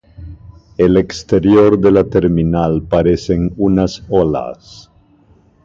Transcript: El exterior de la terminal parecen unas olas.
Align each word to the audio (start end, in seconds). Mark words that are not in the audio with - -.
El 0.85 0.97
exterior 0.97 1.77
de 1.79 1.91
la 1.91 2.03
terminal 2.05 2.81
parecen 2.81 3.53
unas 3.55 4.01
olas. 4.09 4.89